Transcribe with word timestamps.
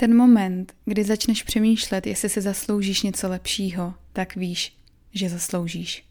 Ten 0.00 0.16
moment, 0.16 0.72
kdy 0.84 1.04
začneš 1.04 1.42
přemýšlet, 1.42 2.06
jestli 2.06 2.28
si 2.28 2.40
zasloužíš 2.40 3.02
něco 3.02 3.28
lepšího, 3.28 3.94
tak 4.12 4.36
víš, 4.36 4.76
že 5.14 5.28
zasloužíš. 5.28 6.04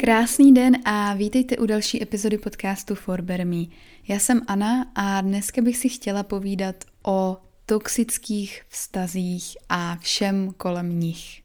Krásný 0.00 0.54
den 0.54 0.76
a 0.84 1.14
vítejte 1.14 1.56
u 1.56 1.66
další 1.66 2.02
epizody 2.02 2.38
podcastu 2.38 2.94
For 2.94 3.22
Better 3.22 3.46
Me. 3.46 3.64
Já 4.08 4.18
jsem 4.18 4.40
Anna 4.46 4.92
a 4.94 5.20
dneska 5.20 5.62
bych 5.62 5.76
si 5.76 5.88
chtěla 5.88 6.22
povídat 6.22 6.84
o 7.06 7.36
toxických 7.70 8.62
vztazích 8.68 9.56
a 9.68 9.96
všem 9.96 10.52
kolem 10.56 11.00
nich. 11.00 11.42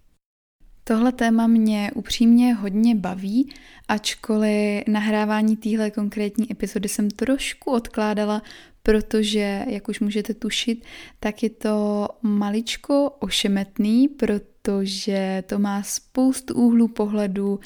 Tohle 0.84 1.11
téma 1.11 1.48
mě 1.48 1.91
upřímně 1.95 2.53
hodně 2.53 2.95
baví, 2.95 3.53
ačkoliv 3.88 4.84
nahrávání 4.88 5.57
téhle 5.57 5.91
konkrétní 5.91 6.51
epizody 6.51 6.89
jsem 6.89 7.09
trošku 7.09 7.71
odkládala, 7.71 8.41
protože, 8.84 9.65
jak 9.67 9.88
už 9.88 9.99
můžete 9.99 10.34
tušit, 10.34 10.85
tak 11.20 11.43
je 11.43 11.49
to 11.49 12.07
maličko 12.21 13.09
ošemetný, 13.20 14.07
protože 14.07 15.43
to 15.48 15.59
má 15.59 15.84
spoustu 15.84 16.53
úhlů 16.55 16.87
pohledu 16.87 17.59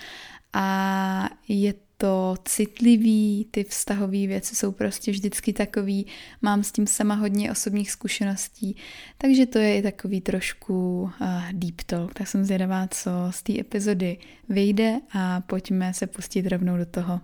a 0.53 1.29
je 1.47 1.73
to 2.01 2.35
citlivý, 2.45 3.47
ty 3.51 3.63
vztahové 3.63 4.27
věci 4.27 4.55
jsou 4.55 4.71
prostě 4.71 5.11
vždycky 5.11 5.53
takový, 5.53 6.05
mám 6.41 6.63
s 6.63 6.71
tím 6.71 6.87
sama 6.87 7.15
hodně 7.15 7.51
osobních 7.51 7.91
zkušeností, 7.91 8.75
takže 9.17 9.45
to 9.45 9.59
je 9.59 9.77
i 9.77 9.81
takový 9.81 10.21
trošku 10.21 11.01
uh, 11.01 11.09
deep 11.51 11.81
talk, 11.85 12.13
tak 12.13 12.27
jsem 12.27 12.45
zvědavá, 12.45 12.87
co 12.87 13.11
z 13.29 13.43
té 13.43 13.59
epizody 13.59 14.17
vyjde 14.49 14.99
a 15.13 15.41
pojďme 15.41 15.93
se 15.93 16.07
pustit 16.07 16.47
rovnou 16.47 16.77
do 16.77 16.85
toho. 16.85 17.19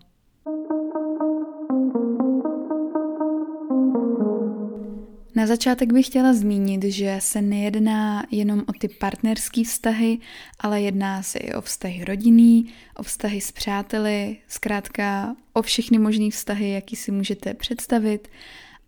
Na 5.36 5.48
začátek 5.48 5.94
bych 5.94 6.06
chtěla 6.06 6.34
zmínit, 6.34 6.84
že 6.84 7.18
se 7.20 7.42
nejedná 7.42 8.26
jenom 8.32 8.64
o 8.68 8.74
ty 8.74 8.88
partnerské 8.88 9.64
vztahy, 9.64 10.20
ale 10.60 10.82
jedná 10.82 11.24
se 11.24 11.40
i 11.40 11.54
o 11.54 11.62
vztahy 11.62 12.04
rodinný, 12.04 12.74
o 12.96 13.04
vztahy 13.04 13.42
s 13.42 13.52
přáteli, 13.52 14.38
zkrátka 14.48 15.36
o 15.54 15.62
všechny 15.62 16.00
možné 16.00 16.30
vztahy, 16.30 16.70
jaký 16.70 16.96
si 16.96 17.12
můžete 17.12 17.54
představit, 17.54 18.28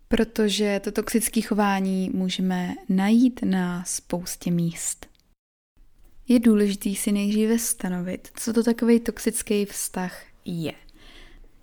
protože 0.08 0.80
to 0.84 0.92
toxické 0.92 1.40
chování 1.40 2.10
můžeme 2.14 2.74
najít 2.88 3.40
na 3.44 3.84
spoustě 3.86 4.50
míst. 4.50 5.06
Je 6.28 6.40
důležité 6.40 6.94
si 6.94 7.12
nejdříve 7.12 7.58
stanovit, 7.58 8.28
co 8.36 8.52
to 8.52 8.62
takový 8.62 9.00
toxický 9.00 9.64
vztah 9.64 10.22
je. 10.44 10.72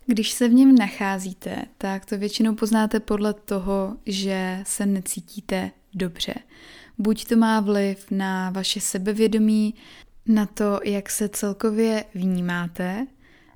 Když 0.06 0.32
se 0.32 0.48
v 0.48 0.54
něm 0.54 0.76
nacházíte, 0.76 1.66
tak 1.78 2.06
to 2.06 2.18
většinou 2.18 2.56
poznáte 2.56 3.00
podle 3.00 3.34
toho, 3.34 3.98
že 4.06 4.60
se 4.64 4.86
necítíte 4.86 5.72
dobře. 5.94 6.34
Buď 6.98 7.26
to 7.26 7.36
má 7.36 7.60
vliv 7.60 8.06
na 8.12 8.50
vaše 8.50 8.80
sebevědomí, 8.80 9.74
na 10.26 10.46
to, 10.46 10.80
jak 10.84 11.10
se 11.10 11.30
celkově 11.30 12.06
vnímáte, 12.16 13.08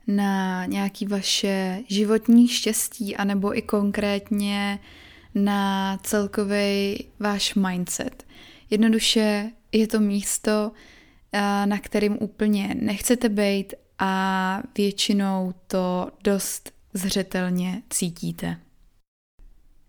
na 0.08 0.66
nějaký 0.66 1.06
vaše 1.06 1.84
životní 1.88 2.48
štěstí, 2.48 3.16
anebo 3.16 3.58
i 3.58 3.62
konkrétně 3.62 4.80
na 5.36 5.98
celkový 6.04 6.98
váš 7.20 7.56
mindset. 7.56 8.26
Jednoduše 8.70 9.52
je 9.72 9.88
to 9.88 10.00
místo, 10.00 10.72
na 11.66 11.78
kterým 11.78 12.18
úplně 12.22 12.76
nechcete 12.80 13.30
být 13.30 13.74
a 14.00 14.64
většinou 14.78 15.54
to 15.68 16.12
dost 16.24 16.72
zřetelně 16.94 17.82
cítíte. 17.90 18.58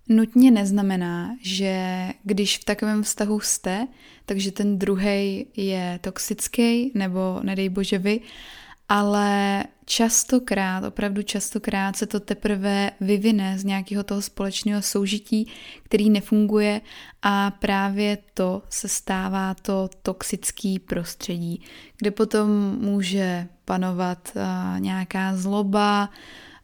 Nutně 0.08 0.50
neznamená, 0.50 1.36
že 1.42 2.06
když 2.24 2.58
v 2.58 2.64
takovém 2.64 3.02
vztahu 3.02 3.40
jste, 3.40 3.86
takže 4.26 4.52
ten 4.52 4.78
druhý 4.78 5.46
je 5.56 5.98
toxický, 6.02 6.92
nebo 6.94 7.40
nedej 7.42 7.68
bože 7.68 7.98
vy, 7.98 8.20
ale 8.92 9.64
častokrát, 9.84 10.84
opravdu 10.84 11.22
častokrát 11.22 11.96
se 11.96 12.06
to 12.06 12.20
teprve 12.20 12.90
vyvine 13.00 13.58
z 13.58 13.64
nějakého 13.64 14.04
toho 14.04 14.22
společného 14.22 14.82
soužití, 14.82 15.46
který 15.82 16.10
nefunguje 16.10 16.80
a 17.22 17.50
právě 17.50 18.18
to 18.34 18.62
se 18.68 18.88
stává 18.88 19.54
to 19.54 19.88
toxický 20.02 20.78
prostředí, 20.78 21.62
kde 21.98 22.10
potom 22.10 22.50
může 22.80 23.48
panovat 23.64 24.32
uh, 24.34 24.80
nějaká 24.80 25.36
zloba 25.36 26.10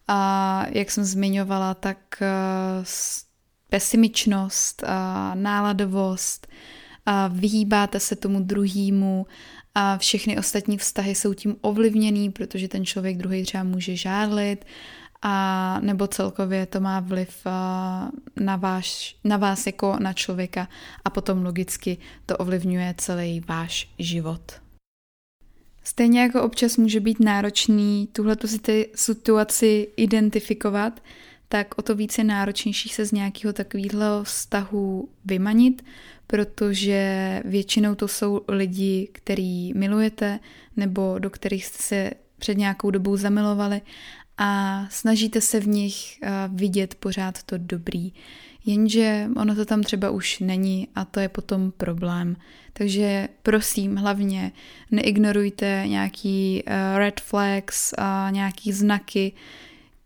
a 0.09 0.63
jak 0.71 0.91
jsem 0.91 1.05
zmiňovala, 1.05 1.75
tak 1.75 1.99
uh, 2.21 2.85
pesimičnost, 3.69 4.85
náladovost, 5.35 6.47
a 7.07 7.29
vyhýbáte 7.29 8.01
se 8.01 8.17
tomu 8.17 8.41
druhému 8.41 9.27
a 9.79 9.99
všechny 9.99 10.39
ostatní 10.39 10.79
vztahy 10.79 11.15
jsou 11.15 11.35
tím 11.35 11.57
ovlivněný, 11.61 12.31
protože 12.31 12.69
ten 12.69 12.87
člověk 12.87 13.17
druhý 13.17 13.43
třeba 13.43 13.65
může 13.65 13.97
žádlit 13.97 14.65
a 15.23 15.81
nebo 15.81 16.07
celkově 16.07 16.67
to 16.67 16.81
má 16.81 17.01
vliv 17.01 17.47
na, 18.41 18.57
váš, 18.57 19.17
na 19.25 19.37
vás 19.37 19.67
jako 19.67 19.97
na 19.99 20.13
člověka 20.13 20.69
a 21.05 21.11
potom 21.11 21.45
logicky 21.45 21.99
to 22.27 22.37
ovlivňuje 22.37 22.95
celý 22.99 23.41
váš 23.41 23.89
život. 23.99 24.53
Stejně 25.85 26.21
jako 26.21 26.43
občas 26.43 26.77
může 26.77 27.01
být 27.01 27.21
náročný 27.21 28.09
tuhle 28.13 28.37
situaci 28.95 29.89
identifikovat, 29.97 31.01
tak 31.49 31.79
o 31.79 31.83
to 31.83 31.95
více 31.95 32.25
náročnější 32.25 32.89
se 32.89 33.05
z 33.05 33.13
nějakého 33.13 33.53
takového 33.53 34.25
vztahu 34.25 35.09
vymanit, 35.25 35.85
protože 36.27 37.43
většinou 37.45 37.95
to 37.95 38.09
jsou 38.09 38.41
lidi, 38.49 39.09
který 39.13 39.75
milujete 39.75 40.39
nebo 40.77 41.19
do 41.19 41.31
kterých 41.31 41.67
jste 41.67 41.83
se 41.83 42.11
před 42.39 42.59
nějakou 42.59 42.91
dobou 42.91 43.17
zamilovali 43.17 43.81
a 44.39 44.83
snažíte 44.91 45.41
se 45.41 45.61
v 45.61 45.69
nich 45.69 46.19
eh, 46.23 46.31
vidět 46.53 46.95
pořád 46.95 47.43
to 47.43 47.59
dobrý. 47.59 48.13
Jenže 48.67 49.29
ono 49.37 49.55
to 49.55 49.65
tam 49.65 49.83
třeba 49.83 50.11
už 50.11 50.39
není 50.39 50.89
a 50.95 51.05
to 51.05 51.21
je 51.21 51.29
potom 51.29 51.71
problém. 51.71 52.37
Takže 52.73 53.29
prosím, 53.43 53.97
hlavně 53.97 54.53
neignorujte 54.91 55.85
nějaký 55.87 56.63
eh, 56.67 56.99
red 56.99 57.21
flags 57.21 57.95
a 57.99 58.31
nějaký 58.31 58.73
znaky, 58.73 59.33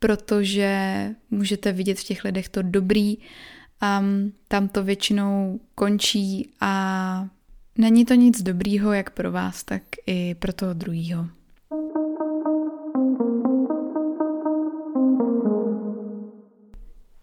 protože 0.01 1.11
můžete 1.31 1.73
vidět 1.73 1.99
v 1.99 2.05
těch 2.05 2.25
lidech 2.25 2.49
to 2.49 2.63
dobrý 2.63 3.19
um, 3.19 4.33
tam 4.49 4.69
to 4.69 4.85
většinou 4.85 5.61
končí 5.75 6.51
a 6.61 7.29
není 7.79 8.05
to 8.05 8.15
nic 8.15 8.43
dobrýho 8.43 8.93
jak 8.93 9.11
pro 9.11 9.33
vás, 9.33 9.65
tak 9.65 9.83
i 10.07 10.35
pro 10.35 10.53
toho 10.53 10.75
druhého. 10.75 11.40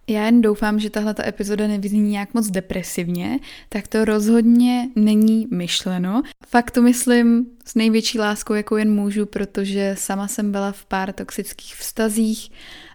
Já 0.09 0.25
jen 0.25 0.41
doufám, 0.41 0.79
že 0.79 0.89
tahle 0.89 1.15
epizoda 1.25 1.67
nevyzní 1.67 2.01
nějak 2.01 2.33
moc 2.33 2.49
depresivně, 2.49 3.39
tak 3.69 3.87
to 3.87 4.05
rozhodně 4.05 4.89
není 4.95 5.47
myšleno. 5.51 6.23
Fakt 6.47 6.71
to 6.71 6.81
myslím 6.81 7.45
s 7.65 7.75
největší 7.75 8.19
láskou, 8.19 8.53
jakou 8.53 8.75
jen 8.75 8.93
můžu, 8.93 9.25
protože 9.25 9.95
sama 9.97 10.27
jsem 10.27 10.51
byla 10.51 10.71
v 10.71 10.85
pár 10.85 11.13
toxických 11.13 11.75
vztazích, 11.75 12.49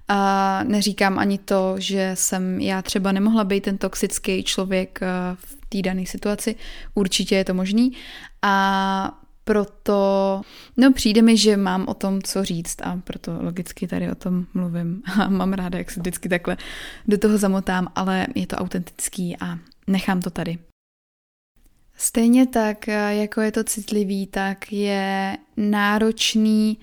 a 0.09 0.63
neříkám 0.65 1.19
ani 1.19 1.39
to, 1.39 1.75
že 1.79 2.11
jsem 2.15 2.61
já 2.61 2.83
třeba 2.83 3.13
nemohla 3.13 3.45
být 3.45 3.63
ten 3.63 3.79
toxický 3.79 4.45
člověk 4.45 4.99
eh, 5.03 5.07
v 5.37 5.57
té 5.69 5.83
dané 5.83 6.07
situaci. 6.07 6.55
Určitě 6.95 7.35
je 7.35 7.45
to 7.45 7.55
možný. 7.55 7.93
A 8.43 9.22
proto, 9.45 10.41
no 10.77 10.93
přijde 10.93 11.23
mi, 11.23 11.37
že 11.37 11.57
mám 11.57 11.89
o 11.89 11.95
tom 11.95 12.23
co 12.23 12.45
říct 12.45 12.83
a 12.83 13.01
proto 13.05 13.39
logicky 13.43 13.87
tady 13.87 14.11
o 14.11 14.15
tom 14.15 14.47
mluvím. 14.55 15.03
A 15.21 15.29
mám 15.29 15.53
ráda, 15.53 15.79
jak 15.79 15.91
se 15.91 16.01
vždycky 16.01 16.29
takhle 16.29 16.57
do 17.09 17.19
toho 17.19 17.39
zamotám, 17.39 17.89
ale 17.95 18.27
je 18.35 18.47
to 18.47 18.57
autentický 18.57 19.37
a 19.41 19.59
nechám 19.87 20.21
to 20.21 20.31
tady. 20.31 20.59
Stejně 21.97 22.47
tak, 22.47 22.89
eh, 22.89 23.15
jako 23.15 23.41
je 23.41 23.53
to 23.53 23.65
citlivý, 23.65 24.27
tak 24.27 24.73
je 24.73 25.37
náročný 25.57 26.79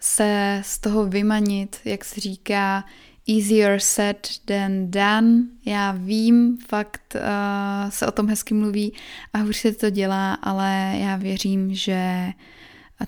se 0.00 0.60
z 0.64 0.78
toho 0.78 1.06
vymanit, 1.06 1.80
jak 1.84 2.04
se 2.04 2.20
říká, 2.20 2.84
easier 3.28 3.80
said 3.80 4.28
than 4.44 4.90
done. 4.90 5.42
Já 5.66 5.92
vím, 5.92 6.58
fakt 6.68 7.16
uh, 7.16 7.90
se 7.90 8.06
o 8.06 8.10
tom 8.10 8.28
hezky 8.28 8.54
mluví 8.54 8.92
a 9.32 9.38
hůř 9.38 9.56
se 9.56 9.72
to 9.72 9.90
dělá, 9.90 10.34
ale 10.34 10.94
já 10.98 11.16
věřím, 11.16 11.74
že 11.74 12.28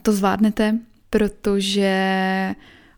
to 0.02 0.12
zvládnete, 0.12 0.78
protože 1.10 1.94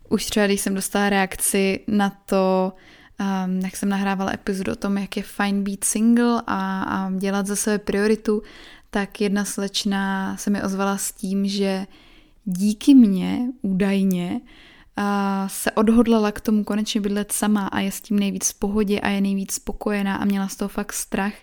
už 0.09 0.25
třeba, 0.25 0.45
když 0.45 0.61
jsem 0.61 0.75
dostala 0.75 1.09
reakci 1.09 1.79
na 1.87 2.09
to, 2.09 2.73
um, 3.19 3.59
jak 3.59 3.75
jsem 3.75 3.89
nahrávala 3.89 4.33
epizodu 4.33 4.71
o 4.71 4.75
tom, 4.75 4.97
jak 4.97 5.17
je 5.17 5.23
fajn 5.23 5.63
být 5.63 5.83
single 5.83 6.41
a, 6.47 6.83
a 6.83 7.11
dělat 7.11 7.47
za 7.47 7.55
sebe 7.55 7.79
prioritu, 7.79 8.41
tak 8.89 9.21
jedna 9.21 9.45
slečna 9.45 10.37
se 10.37 10.49
mi 10.49 10.63
ozvala 10.63 10.97
s 10.97 11.11
tím, 11.11 11.47
že 11.47 11.87
díky 12.45 12.95
mně 12.95 13.39
údajně 13.61 14.41
se 15.47 15.71
odhodlala 15.71 16.31
k 16.31 16.41
tomu 16.41 16.63
konečně 16.63 17.01
bydlet 17.01 17.31
sama 17.31 17.67
a 17.67 17.79
je 17.79 17.91
s 17.91 18.01
tím 18.01 18.19
nejvíc 18.19 18.49
v 18.49 18.59
pohodě 18.59 18.99
a 18.99 19.09
je 19.09 19.21
nejvíc 19.21 19.51
spokojená 19.51 20.15
a 20.15 20.25
měla 20.25 20.47
z 20.47 20.55
toho 20.55 20.69
fakt 20.69 20.93
strach 20.93 21.33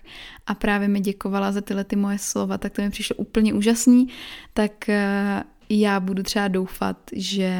a 0.47 0.55
právě 0.55 0.87
mi 0.87 0.99
děkovala 0.99 1.51
za 1.51 1.61
tyhle 1.61 1.83
ty 1.83 1.95
moje 1.95 2.17
slova, 2.17 2.57
tak 2.57 2.73
to 2.73 2.81
mi 2.81 2.89
přišlo 2.89 3.15
úplně 3.15 3.53
úžasný, 3.53 4.07
tak 4.53 4.89
e, 4.89 5.43
já 5.69 5.99
budu 5.99 6.23
třeba 6.23 6.47
doufat, 6.47 6.97
že 7.13 7.53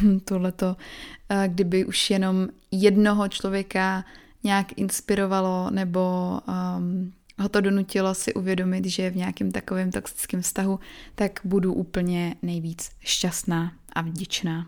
tohleto, 0.24 0.76
e, 1.28 1.48
kdyby 1.48 1.84
už 1.84 2.10
jenom 2.10 2.48
jednoho 2.70 3.28
člověka 3.28 4.04
nějak 4.44 4.78
inspirovalo 4.78 5.70
nebo 5.70 6.32
um, 6.78 7.12
ho 7.38 7.48
to 7.48 7.60
donutilo 7.60 8.14
si 8.14 8.34
uvědomit, 8.34 8.84
že 8.84 9.02
je 9.02 9.10
v 9.10 9.16
nějakém 9.16 9.50
takovém 9.50 9.90
toxickém 9.90 10.42
vztahu, 10.42 10.80
tak 11.14 11.40
budu 11.44 11.74
úplně 11.74 12.34
nejvíc 12.42 12.90
šťastná 13.00 13.72
a 13.92 14.00
vděčná. 14.00 14.66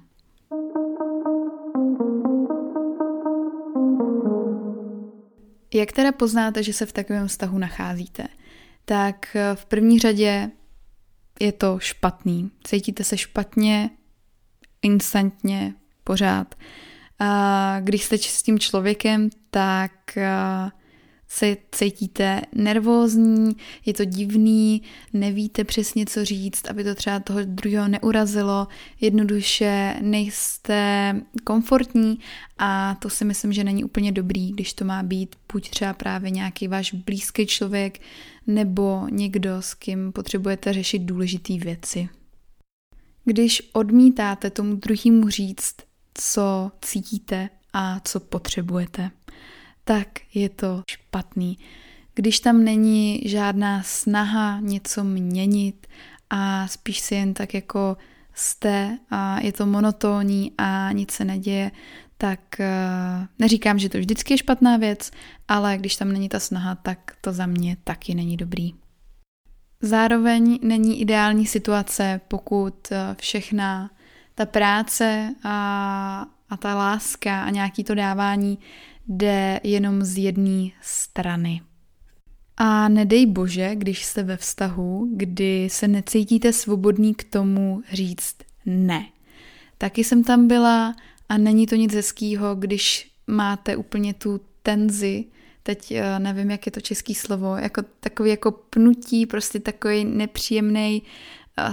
Jak 5.74 5.92
teda 5.92 6.12
poznáte, 6.12 6.62
že 6.62 6.72
se 6.72 6.86
v 6.86 6.92
takovém 6.92 7.28
vztahu 7.28 7.58
nacházíte? 7.58 8.26
Tak 8.84 9.36
eh, 9.36 9.56
v 9.56 9.64
první 9.64 9.98
řadě 9.98 10.50
je 11.40 11.52
to 11.52 11.78
špatný. 11.78 12.50
Cítíte 12.64 13.04
se 13.04 13.16
špatně, 13.18 13.90
instantně, 14.82 15.74
pořád. 16.04 16.54
A 17.18 17.76
když 17.80 18.04
jste 18.04 18.18
s 18.18 18.42
tím 18.42 18.58
člověkem, 18.58 19.30
tak 19.50 20.16
eh, 20.16 20.70
se 21.32 21.56
cítíte 21.72 22.42
nervózní, 22.54 23.56
je 23.86 23.94
to 23.94 24.04
divný, 24.04 24.82
nevíte 25.12 25.64
přesně, 25.64 26.06
co 26.06 26.24
říct, 26.24 26.68
aby 26.68 26.84
to 26.84 26.94
třeba 26.94 27.20
toho 27.20 27.40
druhého 27.44 27.88
neurazilo, 27.88 28.68
jednoduše 29.00 29.96
nejste 30.00 31.14
komfortní 31.44 32.18
a 32.58 32.94
to 32.94 33.10
si 33.10 33.24
myslím, 33.24 33.52
že 33.52 33.64
není 33.64 33.84
úplně 33.84 34.12
dobrý, 34.12 34.52
když 34.52 34.72
to 34.72 34.84
má 34.84 35.02
být 35.02 35.36
buď 35.52 35.70
třeba 35.70 35.92
právě 35.92 36.30
nějaký 36.30 36.68
váš 36.68 36.94
blízký 36.94 37.46
člověk 37.46 38.00
nebo 38.46 39.06
někdo, 39.10 39.62
s 39.62 39.74
kým 39.74 40.12
potřebujete 40.12 40.72
řešit 40.72 40.98
důležité 40.98 41.58
věci. 41.58 42.08
Když 43.24 43.70
odmítáte 43.72 44.50
tomu 44.50 44.74
druhému 44.74 45.28
říct, 45.28 45.76
co 46.14 46.70
cítíte 46.80 47.48
a 47.72 48.00
co 48.04 48.20
potřebujete 48.20 49.10
tak 49.90 50.08
je 50.34 50.48
to 50.48 50.82
špatný. 50.90 51.58
Když 52.14 52.40
tam 52.40 52.64
není 52.64 53.22
žádná 53.24 53.82
snaha 53.82 54.60
něco 54.60 55.04
měnit 55.04 55.86
a 56.30 56.68
spíš 56.68 57.00
si 57.00 57.14
jen 57.14 57.34
tak 57.34 57.54
jako 57.54 57.96
jste 58.34 58.98
a 59.10 59.40
je 59.40 59.52
to 59.52 59.66
monotónní 59.66 60.52
a 60.58 60.92
nic 60.92 61.10
se 61.10 61.24
neděje, 61.24 61.70
tak 62.18 62.40
uh, 62.58 63.26
neříkám, 63.38 63.78
že 63.78 63.88
to 63.88 63.98
vždycky 63.98 64.32
je 64.34 64.38
špatná 64.38 64.76
věc, 64.76 65.10
ale 65.48 65.78
když 65.78 65.96
tam 65.96 66.12
není 66.12 66.28
ta 66.28 66.40
snaha, 66.40 66.74
tak 66.74 67.12
to 67.20 67.32
za 67.32 67.46
mě 67.46 67.76
taky 67.84 68.14
není 68.14 68.36
dobrý. 68.36 68.74
Zároveň 69.82 70.58
není 70.62 71.00
ideální 71.00 71.46
situace, 71.46 72.20
pokud 72.28 72.92
eh, 72.92 73.16
všechna 73.20 73.90
ta 74.34 74.46
práce 74.46 75.34
a, 75.44 76.26
a 76.50 76.56
ta 76.56 76.74
láska 76.74 77.42
a 77.42 77.50
nějaký 77.50 77.84
to 77.84 77.94
dávání 77.94 78.58
jde 79.10 79.60
jenom 79.62 80.02
z 80.02 80.18
jedné 80.18 80.68
strany. 80.82 81.60
A 82.56 82.88
nedej 82.88 83.26
bože, 83.26 83.70
když 83.74 84.04
jste 84.04 84.22
ve 84.22 84.36
vztahu, 84.36 85.08
kdy 85.12 85.68
se 85.70 85.88
necítíte 85.88 86.52
svobodný 86.52 87.14
k 87.14 87.24
tomu 87.24 87.82
říct 87.92 88.36
ne. 88.66 89.06
Taky 89.78 90.04
jsem 90.04 90.24
tam 90.24 90.48
byla 90.48 90.94
a 91.28 91.38
není 91.38 91.66
to 91.66 91.74
nic 91.74 91.94
hezkýho, 91.94 92.54
když 92.54 93.10
máte 93.26 93.76
úplně 93.76 94.14
tu 94.14 94.40
tenzi, 94.62 95.24
teď 95.62 95.92
eh, 95.92 96.18
nevím, 96.18 96.50
jak 96.50 96.66
je 96.66 96.72
to 96.72 96.80
český 96.80 97.14
slovo, 97.14 97.56
jako 97.56 97.82
takový 98.00 98.30
jako 98.30 98.50
pnutí, 98.50 99.26
prostě 99.26 99.60
takový 99.60 100.04
nepříjemný 100.04 101.02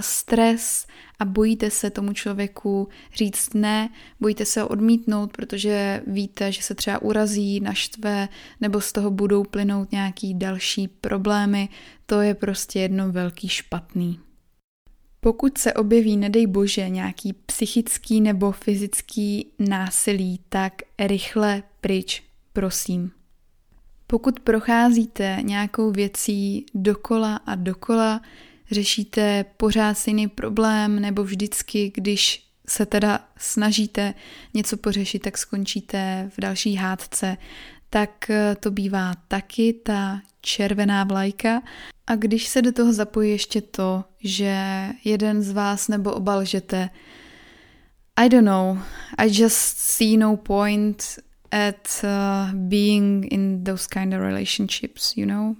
stres 0.00 0.86
a 1.18 1.24
bojíte 1.24 1.70
se 1.70 1.90
tomu 1.90 2.12
člověku 2.12 2.88
říct 3.14 3.54
ne, 3.54 3.88
bojíte 4.20 4.44
se 4.44 4.60
ho 4.60 4.68
odmítnout, 4.68 5.32
protože 5.32 6.02
víte, 6.06 6.52
že 6.52 6.62
se 6.62 6.74
třeba 6.74 7.02
urazí, 7.02 7.60
naštve 7.60 8.28
nebo 8.60 8.80
z 8.80 8.92
toho 8.92 9.10
budou 9.10 9.44
plynout 9.44 9.92
nějaký 9.92 10.34
další 10.34 10.88
problémy, 10.88 11.68
to 12.06 12.20
je 12.20 12.34
prostě 12.34 12.80
jedno 12.80 13.12
velký 13.12 13.48
špatný. 13.48 14.20
Pokud 15.20 15.58
se 15.58 15.72
objeví, 15.72 16.16
nedej 16.16 16.46
bože, 16.46 16.88
nějaký 16.88 17.32
psychický 17.32 18.20
nebo 18.20 18.52
fyzický 18.52 19.46
násilí, 19.58 20.40
tak 20.48 20.72
rychle 20.98 21.62
pryč, 21.80 22.22
prosím. 22.52 23.10
Pokud 24.06 24.40
procházíte 24.40 25.38
nějakou 25.42 25.90
věcí 25.90 26.66
dokola 26.74 27.36
a 27.36 27.54
dokola, 27.54 28.20
řešíte 28.70 29.44
pořád 29.56 29.94
stejný 29.94 30.28
problém, 30.28 31.00
nebo 31.00 31.24
vždycky, 31.24 31.92
když 31.94 32.48
se 32.68 32.86
teda 32.86 33.28
snažíte 33.36 34.14
něco 34.54 34.76
pořešit, 34.76 35.18
tak 35.18 35.38
skončíte 35.38 36.30
v 36.36 36.40
další 36.40 36.74
hádce, 36.74 37.36
tak 37.90 38.30
eh, 38.30 38.56
to 38.60 38.70
bývá 38.70 39.14
taky 39.28 39.72
ta 39.72 40.20
červená 40.40 41.04
vlajka. 41.04 41.62
A 42.06 42.16
když 42.16 42.46
se 42.46 42.62
do 42.62 42.72
toho 42.72 42.92
zapojí 42.92 43.30
ještě 43.30 43.60
to, 43.60 44.04
že 44.20 44.86
jeden 45.04 45.42
z 45.42 45.52
vás 45.52 45.88
nebo 45.88 46.12
oba 46.12 46.36
lžete, 46.36 46.90
I 48.16 48.28
don't 48.28 48.46
know, 48.46 48.78
I 49.18 49.42
just 49.42 49.78
see 49.78 50.16
no 50.16 50.36
point 50.36 51.18
at 51.50 52.04
uh, 52.04 52.52
being 52.54 53.32
in 53.32 53.64
those 53.64 53.88
kind 53.90 54.14
of 54.14 54.20
relationships, 54.20 55.16
you 55.16 55.26
know? 55.26 55.54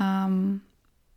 Um, 0.00 0.60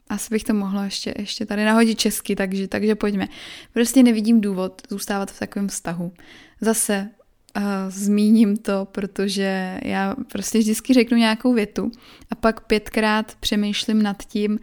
asi 0.09 0.33
bych 0.33 0.43
to 0.43 0.53
mohla 0.53 0.83
ještě, 0.83 1.13
ještě 1.17 1.45
tady 1.45 1.65
nahodit 1.65 1.99
česky, 1.99 2.35
takže, 2.35 2.67
takže 2.67 2.95
pojďme. 2.95 3.27
Prostě 3.73 4.03
nevidím 4.03 4.41
důvod 4.41 4.81
zůstávat 4.89 5.31
v 5.31 5.39
takovém 5.39 5.67
vztahu. 5.67 6.13
Zase 6.61 7.09
uh, 7.57 7.63
zmíním 7.89 8.57
to, 8.57 8.87
protože 8.91 9.79
já 9.83 10.15
prostě 10.31 10.59
vždycky 10.59 10.93
řeknu 10.93 11.17
nějakou 11.17 11.53
větu 11.53 11.91
a 12.31 12.35
pak 12.35 12.67
pětkrát 12.67 13.35
přemýšlím 13.39 14.03
nad 14.03 14.23
tím, 14.23 14.59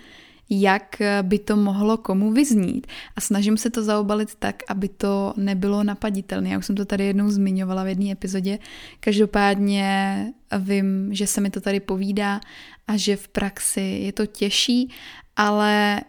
jak 0.50 1.02
by 1.22 1.38
to 1.38 1.56
mohlo 1.56 1.96
komu 1.96 2.32
vyznít. 2.32 2.86
A 3.16 3.20
snažím 3.20 3.56
se 3.56 3.70
to 3.70 3.82
zaobalit 3.82 4.34
tak, 4.34 4.62
aby 4.68 4.88
to 4.88 5.34
nebylo 5.36 5.84
napaditelné. 5.84 6.48
Já 6.48 6.58
už 6.58 6.66
jsem 6.66 6.76
to 6.76 6.84
tady 6.84 7.04
jednou 7.04 7.30
zmiňovala 7.30 7.84
v 7.84 7.88
jedné 7.88 8.12
epizodě. 8.12 8.58
Každopádně 9.00 10.26
vím, 10.58 11.14
že 11.14 11.26
se 11.26 11.40
mi 11.40 11.50
to 11.50 11.60
tady 11.60 11.80
povídá 11.80 12.40
a 12.88 12.96
že 12.96 13.16
v 13.16 13.28
praxi 13.28 13.80
je 13.80 14.12
to 14.12 14.26
těžší 14.26 14.92
ale 15.36 16.00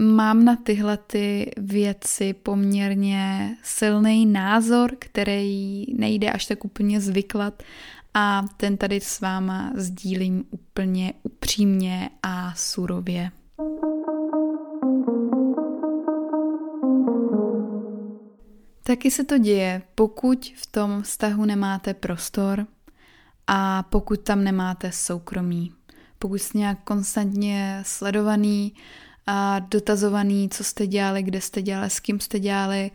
mám 0.00 0.44
na 0.44 0.56
tyhle 0.56 0.96
ty 0.96 1.50
věci 1.56 2.32
poměrně 2.32 3.56
silný 3.62 4.26
názor, 4.26 4.90
který 4.98 5.84
nejde 5.94 6.30
až 6.30 6.46
tak 6.46 6.64
úplně 6.64 7.00
zvyklat 7.00 7.62
a 8.14 8.44
ten 8.56 8.76
tady 8.76 9.00
s 9.00 9.20
váma 9.20 9.72
sdílím 9.74 10.44
úplně 10.50 11.12
upřímně 11.22 12.10
a 12.22 12.54
surově. 12.54 13.30
Taky 18.82 19.10
se 19.10 19.24
to 19.24 19.38
děje, 19.38 19.82
pokud 19.94 20.52
v 20.56 20.66
tom 20.66 21.02
vztahu 21.02 21.44
nemáte 21.44 21.94
prostor 21.94 22.66
a 23.46 23.82
pokud 23.82 24.20
tam 24.20 24.44
nemáte 24.44 24.92
soukromí 24.92 25.72
pokud 26.20 26.38
jste 26.38 26.58
nějak 26.58 26.78
konstantně 26.84 27.82
sledovaný 27.86 28.72
a 29.26 29.58
dotazovaný, 29.58 30.48
co 30.48 30.64
jste 30.64 30.86
dělali, 30.86 31.22
kde 31.22 31.40
jste 31.40 31.62
dělali, 31.62 31.90
s 31.90 32.00
kým 32.00 32.20
jste 32.20 32.38
dělali. 32.38 32.90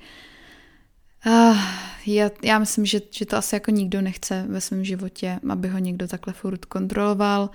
Já, 2.06 2.30
já 2.44 2.60
myslím, 2.60 2.86
že, 2.86 3.02
že 3.12 3.26
to 3.26 3.38
asi 3.38 3.56
jako 3.56 3.72
nikdo 3.72 4.02
nechce 4.02 4.46
ve 4.50 4.62
svém 4.62 4.84
životě, 4.84 5.40
aby 5.50 5.68
ho 5.68 5.78
někdo 5.78 6.08
takhle 6.08 6.34
furt 6.34 6.66
kontroloval. 6.66 7.50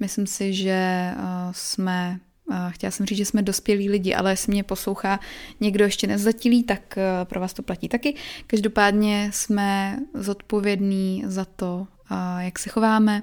Myslím 0.00 0.26
si, 0.26 0.54
že 0.54 1.10
uh, 1.16 1.22
jsme 1.52 2.20
Uh, 2.50 2.56
chtěla 2.70 2.90
jsem 2.90 3.06
říct, 3.06 3.18
že 3.18 3.24
jsme 3.24 3.42
dospělí 3.42 3.90
lidi, 3.90 4.14
ale 4.14 4.32
jestli 4.32 4.52
mě 4.52 4.62
poslouchá 4.62 5.20
někdo 5.60 5.84
ještě 5.84 6.06
nezatilý, 6.06 6.62
tak 6.62 6.80
uh, 6.96 7.02
pro 7.24 7.40
vás 7.40 7.52
to 7.52 7.62
platí 7.62 7.88
taky. 7.88 8.14
Každopádně 8.46 9.30
jsme 9.32 9.98
zodpovědní 10.14 11.24
za 11.26 11.44
to, 11.44 11.86
uh, 12.10 12.16
jak 12.38 12.58
se 12.58 12.70
chováme, 12.70 13.22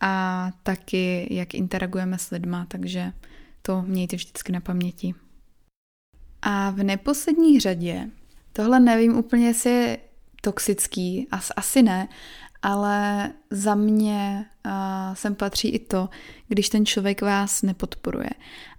a 0.00 0.52
taky 0.62 1.34
jak 1.34 1.54
interagujeme 1.54 2.18
s 2.18 2.30
lidma, 2.30 2.66
takže 2.68 3.12
to 3.62 3.82
mějte 3.82 4.16
vždycky 4.16 4.52
na 4.52 4.60
paměti. 4.60 5.14
A 6.42 6.70
v 6.70 6.82
neposlední 6.82 7.60
řadě, 7.60 8.10
tohle 8.52 8.80
nevím 8.80 9.16
úplně, 9.16 9.46
jestli 9.46 9.70
je 9.70 9.98
toxický, 10.40 11.28
as, 11.30 11.52
asi 11.56 11.82
ne, 11.82 12.08
ale 12.62 13.32
za 13.50 13.74
mě 13.74 14.46
uh, 14.66 14.72
sem 15.14 15.34
patří 15.34 15.68
i 15.68 15.78
to, 15.78 16.08
když 16.48 16.68
ten 16.68 16.86
člověk 16.86 17.22
vás 17.22 17.62
nepodporuje. 17.62 18.30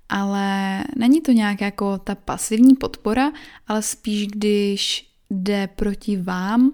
Ale 0.09 0.83
není 0.95 1.21
to 1.21 1.31
nějak 1.31 1.61
jako 1.61 1.97
ta 1.97 2.15
pasivní 2.15 2.75
podpora, 2.75 3.31
ale 3.67 3.81
spíš 3.81 4.27
když 4.27 5.11
jde 5.29 5.67
proti 5.67 6.17
vám 6.17 6.71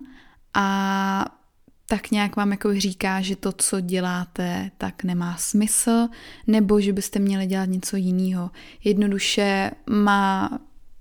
a 0.54 1.43
tak 1.86 2.12
nějak 2.12 2.36
vám 2.36 2.52
jako 2.52 2.80
říká, 2.80 3.22
že 3.22 3.36
to, 3.36 3.52
co 3.52 3.80
děláte, 3.80 4.72
tak 4.78 5.04
nemá 5.04 5.38
smysl, 5.38 6.08
nebo 6.48 6.82
že 6.82 6.94
byste 6.94 7.20
měli 7.20 7.46
dělat 7.46 7.66
něco 7.66 7.96
jiného. 7.96 8.52
Jednoduše 8.84 9.72
má 9.90 10.60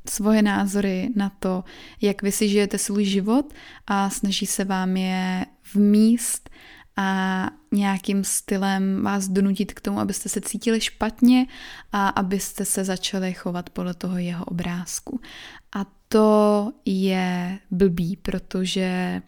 svoje 0.08 0.42
názory 0.42 1.10
na 1.16 1.30
to, 1.38 1.64
jak 2.00 2.22
vy 2.22 2.32
si 2.32 2.48
žijete 2.48 2.78
svůj 2.78 3.04
život 3.04 3.54
a 3.86 4.10
snaží 4.10 4.46
se 4.46 4.64
vám 4.64 4.96
je 4.96 5.46
vmíst 5.74 6.50
a 6.96 7.50
nějakým 7.72 8.24
stylem 8.24 9.02
vás 9.02 9.28
donutit 9.28 9.72
k 9.72 9.80
tomu, 9.80 10.00
abyste 10.00 10.28
se 10.28 10.40
cítili 10.40 10.80
špatně 10.80 11.46
a 11.92 12.08
abyste 12.08 12.64
se 12.64 12.84
začali 12.84 13.34
chovat 13.34 13.70
podle 13.70 13.94
toho 13.94 14.18
jeho 14.18 14.44
obrázku. 14.44 15.20
A 15.76 15.86
to 16.08 16.72
je 16.84 17.58
blbý, 17.70 18.16
protože 18.16 19.22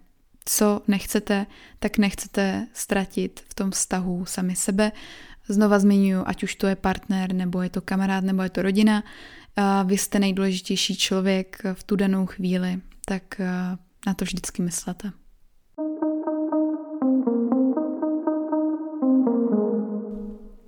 co 0.44 0.82
nechcete, 0.88 1.46
tak 1.78 1.98
nechcete 1.98 2.66
ztratit 2.72 3.40
v 3.48 3.54
tom 3.54 3.70
vztahu 3.70 4.24
sami 4.24 4.56
sebe. 4.56 4.92
Znova 5.48 5.78
zmiňuji, 5.78 6.24
ať 6.26 6.42
už 6.42 6.54
to 6.54 6.66
je 6.66 6.76
partner, 6.76 7.32
nebo 7.32 7.62
je 7.62 7.70
to 7.70 7.80
kamarád, 7.80 8.24
nebo 8.24 8.42
je 8.42 8.50
to 8.50 8.62
rodina, 8.62 9.04
vy 9.84 9.98
jste 9.98 10.18
nejdůležitější 10.18 10.96
člověk 10.96 11.62
v 11.74 11.84
tu 11.84 11.96
danou 11.96 12.26
chvíli, 12.26 12.80
tak 13.06 13.40
na 14.06 14.14
to 14.14 14.24
vždycky 14.24 14.62
myslete. 14.62 15.12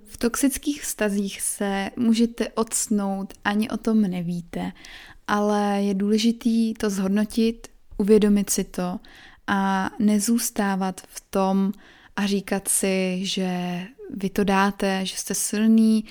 V 0.05 0.17
toxických 0.17 0.81
vztazích 0.81 1.41
se 1.41 1.89
můžete 1.97 2.49
odsnout, 2.49 3.33
ani 3.43 3.69
o 3.69 3.77
tom 3.77 4.01
nevíte, 4.01 4.71
ale 5.27 5.81
je 5.81 5.93
důležitý 5.93 6.73
to 6.73 6.89
zhodnotit, 6.89 7.67
uvědomit 7.97 8.49
si 8.49 8.63
to 8.63 8.99
a 9.47 9.91
nezůstávat 9.99 11.01
v 11.01 11.21
tom 11.29 11.71
a 12.15 12.25
říkat 12.25 12.67
si, 12.67 13.19
že 13.23 13.81
vy 14.15 14.29
to 14.29 14.43
dáte, 14.43 15.05
že 15.05 15.17
jste 15.17 15.33
silný, 15.33 16.05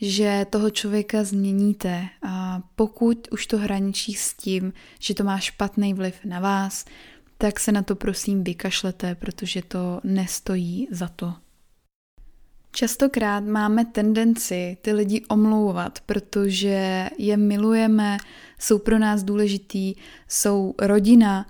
že 0.00 0.46
toho 0.50 0.70
člověka 0.70 1.24
změníte. 1.24 2.08
A 2.22 2.62
pokud 2.76 3.28
už 3.30 3.46
to 3.46 3.58
hraničí 3.58 4.14
s 4.14 4.34
tím, 4.34 4.72
že 5.00 5.14
to 5.14 5.24
má 5.24 5.38
špatný 5.38 5.94
vliv 5.94 6.14
na 6.24 6.40
vás, 6.40 6.84
tak 7.38 7.60
se 7.60 7.72
na 7.72 7.82
to 7.82 7.96
prosím 7.96 8.44
vykašlete, 8.44 9.14
protože 9.14 9.62
to 9.62 10.00
nestojí 10.04 10.88
za 10.90 11.08
to. 11.08 11.34
Častokrát 12.74 13.44
máme 13.44 13.84
tendenci 13.84 14.76
ty 14.82 14.92
lidi 14.92 15.24
omlouvat, 15.28 15.98
protože 16.06 17.10
je 17.18 17.36
milujeme, 17.36 18.16
jsou 18.58 18.78
pro 18.78 18.98
nás 18.98 19.22
důležitý, 19.22 19.94
jsou 20.28 20.74
rodina 20.78 21.46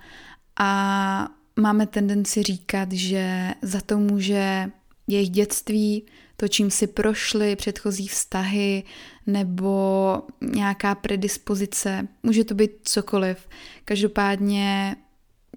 a 0.59 1.29
máme 1.59 1.87
tendenci 1.87 2.43
říkat, 2.43 2.91
že 2.91 3.53
za 3.61 3.81
to 3.81 3.97
může 3.97 4.71
jejich 5.07 5.29
dětství, 5.29 6.05
to, 6.37 6.47
čím 6.47 6.71
si 6.71 6.87
prošli 6.87 7.55
předchozí 7.55 8.07
vztahy 8.07 8.83
nebo 9.27 10.21
nějaká 10.41 10.95
predispozice. 10.95 12.07
Může 12.23 12.43
to 12.43 12.55
být 12.55 12.71
cokoliv. 12.83 13.47
Každopádně 13.85 14.95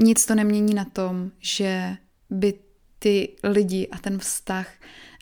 nic 0.01 0.27
to 0.27 0.35
nemění 0.35 0.75
na 0.75 0.85
tom, 0.85 1.31
že 1.39 1.97
by 2.31 2.55
ty 2.99 3.37
lidi 3.45 3.89
a 3.89 3.99
ten 3.99 4.19
vztah 4.19 4.69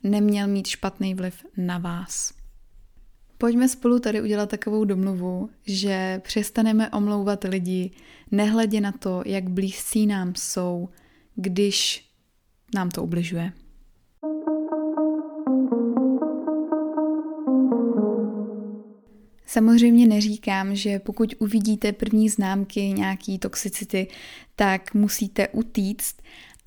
neměl 0.02 0.48
mít 0.48 0.66
špatný 0.66 1.14
vliv 1.14 1.46
na 1.56 1.78
vás. 1.78 2.33
Pojďme 3.38 3.68
spolu 3.68 3.98
tady 3.98 4.22
udělat 4.22 4.48
takovou 4.48 4.84
domluvu, 4.84 5.50
že 5.66 6.20
přestaneme 6.24 6.90
omlouvat 6.90 7.44
lidi, 7.44 7.90
nehledě 8.30 8.80
na 8.80 8.92
to, 8.92 9.22
jak 9.26 9.50
blízcí 9.50 10.06
nám 10.06 10.34
jsou, 10.34 10.88
když 11.34 12.08
nám 12.74 12.90
to 12.90 13.02
ubližuje. 13.02 13.52
Samozřejmě 19.46 20.06
neříkám, 20.06 20.74
že 20.74 20.98
pokud 20.98 21.34
uvidíte 21.38 21.92
první 21.92 22.28
známky 22.28 22.80
nějaký 22.80 23.38
toxicity, 23.38 24.06
tak 24.56 24.94
musíte 24.94 25.48
utíct, 25.48 26.22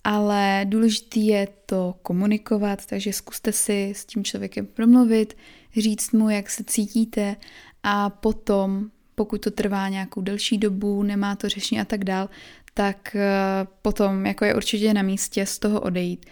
ale 0.10 0.66
důležitý 0.70 1.28
je 1.28 1.48
to 1.66 1.96
komunikovat, 2.02 2.86
takže 2.86 3.14
zkuste 3.14 3.52
si 3.52 3.94
s 3.96 4.06
tím 4.06 4.24
člověkem 4.24 4.66
promluvit, 4.66 5.38
říct 5.78 6.12
mu, 6.12 6.30
jak 6.30 6.50
se 6.50 6.64
cítíte 6.64 7.36
a 7.84 8.10
potom, 8.10 8.90
pokud 9.16 9.42
to 9.42 9.52
trvá 9.52 9.90
nějakou 9.90 10.22
delší 10.22 10.58
dobu, 10.58 11.04
nemá 11.04 11.36
to 11.36 11.50
řešení 11.50 11.82
a 11.82 11.86
tak 11.86 12.04
dál, 12.04 12.30
tak 12.74 13.16
eh, 13.16 13.68
potom 13.82 14.26
jako 14.26 14.46
je 14.46 14.56
určitě 14.56 14.94
na 14.94 15.02
místě 15.02 15.46
z 15.46 15.60
toho 15.60 15.82
odejít. 15.82 16.26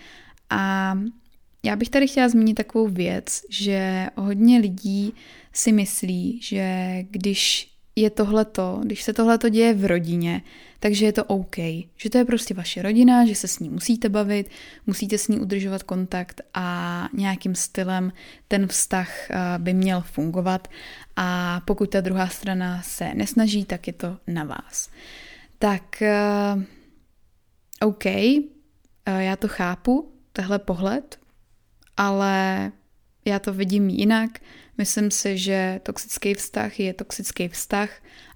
A 0.50 0.94
já 1.64 1.76
bych 1.76 1.90
tady 1.90 2.08
chtěla 2.08 2.30
zmínit 2.30 2.54
takovou 2.54 2.88
věc, 2.88 3.42
že 3.50 4.08
hodně 4.16 4.60
lidí 4.60 5.14
si 5.54 5.72
myslí, 5.72 6.40
že 6.42 6.98
když 7.10 7.75
je 7.96 8.10
tohleto, 8.10 8.82
když 8.84 9.04
se 9.04 9.14
tohleto 9.14 9.50
děje 9.50 9.74
v 9.74 9.86
rodině, 9.86 10.42
takže 10.80 11.06
je 11.06 11.14
to 11.14 11.24
OK. 11.24 11.58
Že 11.98 12.10
to 12.12 12.18
je 12.18 12.26
prostě 12.26 12.54
vaše 12.54 12.82
rodina, 12.82 13.26
že 13.26 13.36
se 13.36 13.48
s 13.48 13.60
ní 13.60 13.70
musíte 13.70 14.10
bavit, 14.10 14.50
musíte 14.88 15.18
s 15.18 15.28
ní 15.28 15.40
udržovat 15.40 15.84
kontakt 15.84 16.42
a 16.54 17.10
nějakým 17.14 17.56
stylem 17.56 18.14
ten 18.48 18.68
vztah 18.68 19.32
eh, 19.32 19.38
by 19.58 19.74
měl 19.74 20.02
fungovat 20.02 20.68
a 21.16 21.62
pokud 21.66 21.90
ta 21.90 22.02
druhá 22.02 22.28
strana 22.28 22.82
se 22.82 23.14
nesnaží, 23.14 23.66
tak 23.66 23.88
je 23.88 23.94
to 23.94 24.18
na 24.28 24.44
vás. 24.44 24.90
Tak 25.60 26.02
eh, 26.02 26.56
OK, 27.82 28.06
eh, 28.06 28.44
já 29.06 29.36
to 29.36 29.48
chápu, 29.48 30.14
tehle 30.34 30.60
pohled, 30.60 31.20
ale 31.98 32.72
já 33.26 33.40
to 33.40 33.54
vidím 33.54 33.90
jinak. 33.90 34.40
Myslím 34.78 35.12
si, 35.12 35.38
že 35.38 35.80
toxický 35.84 36.34
vztah 36.34 36.80
je 36.80 36.94
toxický 36.94 37.48
vztah. 37.48 37.90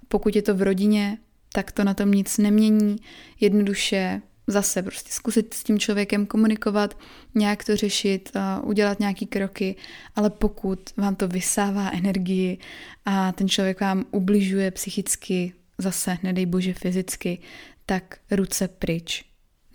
Pokud 0.08 0.36
je 0.36 0.41
to 0.41 0.55
v 0.55 0.62
rodině, 0.62 1.17
tak 1.53 1.72
to 1.72 1.84
na 1.84 1.93
tom 1.93 2.12
nic 2.12 2.38
nemění. 2.38 2.96
Jednoduše 3.39 4.22
zase 4.48 4.84
prostě 4.84 5.12
zkusit 5.12 5.53
s 5.53 5.63
tím 5.63 5.79
člověkem 5.79 6.25
komunikovat, 6.25 6.98
nějak 7.36 7.63
to 7.63 7.75
řešit, 7.75 8.31
udělat 8.63 9.00
nějaký 9.00 9.25
kroky, 9.25 9.75
ale 10.15 10.29
pokud 10.29 10.89
vám 10.98 11.15
to 11.15 11.27
vysává 11.27 11.91
energii 11.91 12.58
a 13.05 13.31
ten 13.31 13.50
člověk 13.50 13.81
vám 13.81 14.05
ubližuje 14.12 14.72
psychicky, 14.72 15.53
zase 15.77 16.17
nedej 16.24 16.46
bože 16.46 16.74
fyzicky, 16.74 17.39
tak 17.86 18.19
ruce 18.31 18.67
pryč. 18.67 19.25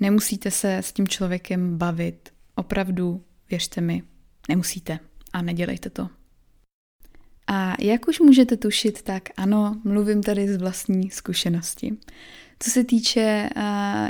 Nemusíte 0.00 0.50
se 0.50 0.76
s 0.76 0.92
tím 0.92 1.08
člověkem 1.08 1.78
bavit. 1.78 2.32
Opravdu, 2.54 3.24
věřte 3.50 3.80
mi, 3.80 4.02
nemusíte 4.48 4.98
a 5.32 5.42
nedělejte 5.42 5.90
to. 5.90 6.08
A 7.46 7.74
jak 7.80 8.08
už 8.08 8.20
můžete 8.20 8.56
tušit, 8.56 9.02
tak 9.02 9.22
ano, 9.36 9.80
mluvím 9.84 10.22
tady 10.22 10.48
z 10.48 10.56
vlastní 10.56 11.10
zkušenosti. 11.10 11.96
Co 12.58 12.70
se 12.70 12.84
týče 12.84 13.50
uh, 13.56 13.62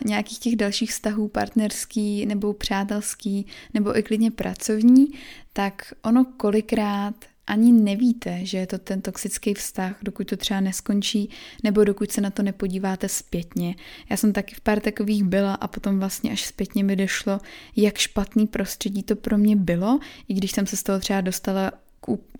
nějakých 0.05 0.39
těch 0.39 0.57
dalších 0.57 0.91
vztahů, 0.91 1.29
partnerský 1.29 2.27
nebo 2.27 2.53
přátelský, 2.53 3.47
nebo 3.75 3.99
i 3.99 4.03
klidně 4.03 4.31
pracovní, 4.31 5.07
tak 5.53 5.95
ono 6.03 6.25
kolikrát 6.25 7.15
ani 7.47 7.73
nevíte, 7.73 8.39
že 8.43 8.59
je 8.59 8.67
to 8.67 8.79
ten 8.79 9.01
toxický 9.01 9.55
vztah, 9.55 9.97
dokud 10.03 10.27
to 10.27 10.37
třeba 10.37 10.61
neskončí, 10.61 11.31
nebo 11.63 11.85
dokud 11.85 12.13
se 12.13 12.21
na 12.21 12.31
to 12.31 12.43
nepodíváte 12.43 13.09
zpětně. 13.09 13.75
Já 14.11 14.17
jsem 14.17 14.33
taky 14.33 14.55
v 14.55 14.61
pár 14.61 14.81
takových 14.81 15.25
byla 15.25 15.55
a 15.55 15.69
potom 15.69 15.99
vlastně 15.99 16.33
až 16.33 16.45
zpětně 16.45 16.85
mi 16.85 16.97
došlo, 16.97 17.41
jak 17.77 17.99
špatný 17.99 18.47
prostředí 18.47 19.03
to 19.03 19.17
pro 19.17 19.39
mě 19.39 19.57
bylo, 19.57 19.99
i 20.29 20.35
když 20.35 20.51
jsem 20.51 20.67
se 20.67 20.77
z 20.77 20.83
toho 20.83 21.01
třeba 21.01 21.21
dostala 21.21 21.73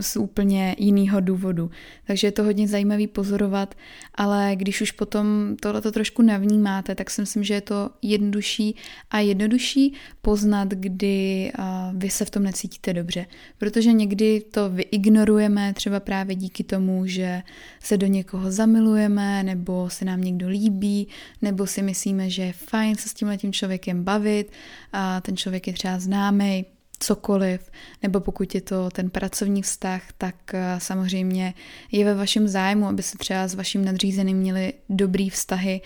z 0.01 0.17
úplně 0.17 0.77
jiného 0.79 1.21
důvodu. 1.21 1.71
Takže 2.07 2.27
je 2.27 2.33
to 2.33 2.45
hodně 2.45 2.69
zajímavý 2.69 3.07
pozorovat, 3.07 3.75
ale 4.15 4.53
když 4.57 4.81
už 4.81 4.93
potom 4.93 5.57
tohleto 5.61 5.93
trošku 5.93 6.23
navnímáte, 6.23 6.95
tak 6.95 7.11
si 7.11 7.21
myslím, 7.21 7.45
že 7.45 7.55
je 7.55 7.61
to 7.61 7.91
jednodušší 8.03 8.77
a 9.11 9.19
jednodušší 9.19 9.95
poznat, 10.23 10.69
kdy 10.69 11.53
vy 11.95 12.11
se 12.11 12.25
v 12.25 12.31
tom 12.31 12.43
necítíte 12.43 12.93
dobře. 12.93 13.27
Protože 13.59 13.93
někdy 13.93 14.41
to 14.41 14.71
vyignorujeme 14.71 15.73
třeba 15.73 16.01
právě 16.01 16.37
díky 16.37 16.65
tomu, 16.65 17.07
že 17.07 17.43
se 17.81 17.97
do 17.97 18.07
někoho 18.07 18.53
zamilujeme, 18.53 19.43
nebo 19.43 19.91
se 19.91 20.05
nám 20.05 20.21
někdo 20.21 20.49
líbí, 20.49 21.09
nebo 21.43 21.67
si 21.67 21.83
myslíme, 21.83 22.31
že 22.31 22.43
je 22.43 22.53
fajn 22.53 22.97
se 22.97 23.09
s 23.09 23.15
tím 23.15 23.53
člověkem 23.53 24.05
bavit 24.05 24.53
a 24.93 25.21
ten 25.21 25.37
člověk 25.37 25.67
je 25.67 25.73
třeba 25.73 25.99
známý, 25.99 26.65
cokoliv, 27.05 27.71
nebo 28.03 28.21
pokud 28.21 28.55
je 28.55 28.61
to 28.61 28.91
ten 28.91 29.11
pracovní 29.11 29.63
vztah, 29.63 30.03
tak 30.19 30.55
eh, 30.55 30.77
samozřejmě 30.79 31.55
je 31.93 32.05
ve 32.05 32.15
vašem 32.15 32.49
zájmu, 32.49 32.87
aby 32.87 33.03
se 33.03 33.19
třeba 33.19 33.49
s 33.49 33.55
vaším 33.55 33.85
nadřízeným 33.85 34.37
měli 34.37 34.73
dobrý 34.89 35.31
vztahy 35.31 35.81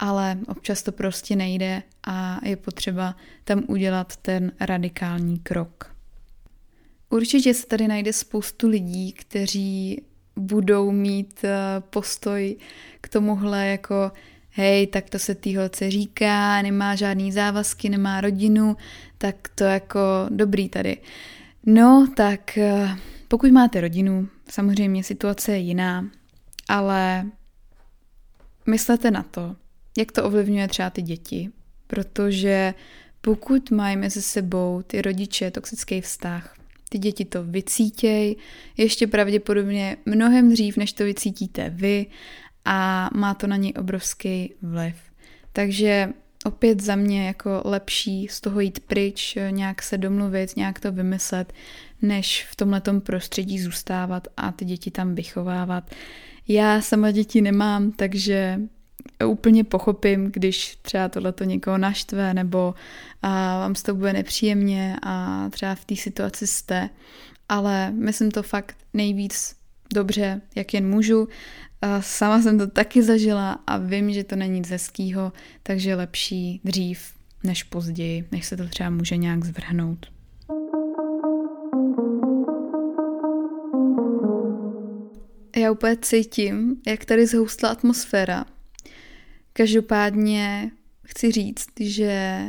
ale 0.00 0.38
občas 0.48 0.82
to 0.82 0.92
prostě 0.92 1.36
nejde 1.36 1.82
a 2.06 2.40
je 2.44 2.56
potřeba 2.56 3.16
tam 3.44 3.62
udělat 3.68 4.16
ten 4.16 4.52
radikální 4.60 5.38
krok. 5.38 5.94
Určitě 7.10 7.54
se 7.54 7.66
tady 7.66 7.88
najde 7.88 8.12
spoustu 8.12 8.68
lidí, 8.68 9.12
kteří 9.12 10.02
budou 10.36 10.90
mít 10.90 11.44
eh, 11.44 11.50
postoj 11.90 12.56
k 13.00 13.08
tomuhle 13.08 13.66
jako 13.66 14.12
hej, 14.50 14.86
tak 14.86 15.10
to 15.10 15.18
se 15.18 15.36
holce 15.56 15.90
říká, 15.90 16.62
nemá 16.62 16.94
žádný 16.94 17.32
závazky, 17.32 17.88
nemá 17.88 18.20
rodinu, 18.20 18.76
tak 19.22 19.48
to 19.54 19.64
jako 19.64 20.00
dobrý 20.28 20.68
tady. 20.68 20.96
No, 21.66 22.08
tak 22.16 22.58
eh, 22.58 22.96
pokud 23.28 23.50
máte 23.50 23.80
rodinu, 23.80 24.28
samozřejmě 24.50 25.04
situace 25.04 25.52
je 25.52 25.58
jiná, 25.58 26.10
ale 26.68 27.26
myslete 28.66 29.10
na 29.10 29.22
to, 29.22 29.56
jak 29.98 30.12
to 30.12 30.24
ovlivňuje 30.24 30.68
třeba 30.68 30.90
ty 30.90 31.02
děti, 31.02 31.50
protože 31.86 32.74
pokud 33.20 33.70
mají 33.70 33.96
mezi 33.96 34.22
sebou 34.22 34.82
ty 34.86 35.02
rodiče 35.02 35.50
toxický 35.50 36.00
vztah, 36.00 36.54
ty 36.88 36.98
děti 36.98 37.24
to 37.24 37.44
vycítějí, 37.44 38.36
ještě 38.76 39.06
pravděpodobně 39.06 39.96
mnohem 40.06 40.52
dřív, 40.52 40.76
než 40.76 40.92
to 40.92 41.04
vycítíte 41.04 41.70
vy 41.70 42.06
a 42.64 43.10
má 43.14 43.34
to 43.34 43.46
na 43.46 43.56
něj 43.56 43.72
obrovský 43.78 44.54
vliv. 44.62 44.96
Takže 45.52 46.08
opět 46.44 46.80
za 46.80 46.96
mě 46.96 47.26
jako 47.26 47.62
lepší 47.64 48.28
z 48.30 48.40
toho 48.40 48.60
jít 48.60 48.80
pryč, 48.80 49.38
nějak 49.50 49.82
se 49.82 49.98
domluvit, 49.98 50.56
nějak 50.56 50.80
to 50.80 50.92
vymyslet, 50.92 51.52
než 52.02 52.46
v 52.50 52.56
tomhletom 52.56 53.00
prostředí 53.00 53.60
zůstávat 53.60 54.28
a 54.36 54.52
ty 54.52 54.64
děti 54.64 54.90
tam 54.90 55.14
vychovávat. 55.14 55.90
Já 56.48 56.80
sama 56.80 57.10
děti 57.10 57.40
nemám, 57.40 57.92
takže 57.92 58.60
úplně 59.26 59.64
pochopím, 59.64 60.30
když 60.32 60.76
třeba 60.82 61.08
tohleto 61.08 61.44
někoho 61.44 61.78
naštve 61.78 62.34
nebo 62.34 62.74
a 63.22 63.58
vám 63.58 63.74
z 63.74 63.82
toho 63.82 63.96
bude 63.96 64.12
nepříjemně 64.12 64.96
a 65.02 65.46
třeba 65.50 65.74
v 65.74 65.84
té 65.84 65.96
situaci 65.96 66.46
jste, 66.46 66.90
ale 67.48 67.90
myslím 67.90 68.30
to 68.30 68.42
fakt 68.42 68.76
nejvíc 68.94 69.56
dobře, 69.94 70.40
jak 70.54 70.74
jen 70.74 70.88
můžu. 70.88 71.28
Sama 72.00 72.42
jsem 72.42 72.58
to 72.58 72.66
taky 72.66 73.02
zažila 73.02 73.52
a 73.66 73.76
vím, 73.76 74.12
že 74.12 74.24
to 74.24 74.36
není 74.36 74.58
nic 74.58 74.70
hezkýho, 74.70 75.32
takže 75.62 75.94
lepší 75.94 76.60
dřív 76.64 77.12
než 77.44 77.62
později, 77.62 78.28
než 78.32 78.46
se 78.46 78.56
to 78.56 78.68
třeba 78.68 78.90
může 78.90 79.16
nějak 79.16 79.44
zvrhnout. 79.44 80.06
Já 85.56 85.70
úplně 85.70 85.96
cítím, 85.96 86.76
jak 86.86 87.04
tady 87.04 87.26
zhoustla 87.26 87.68
atmosféra. 87.68 88.44
Každopádně 89.52 90.70
chci 91.06 91.32
říct, 91.32 91.70
že 91.80 92.44